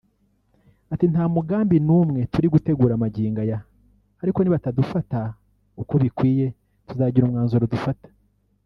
Ati 0.93 1.05
“Nta 1.11 1.23
mugambi 1.35 1.75
n’umwe 1.87 2.21
turi 2.33 2.47
gutegura 2.53 3.01
magingo 3.03 3.39
aya 3.45 3.59
ariko 4.21 4.37
nibatadufata 4.39 5.19
uko 5.81 5.93
bikwiye 6.03 6.45
tuzagira 6.87 7.25
umwanzuro 7.25 7.65
dufata 7.75 8.09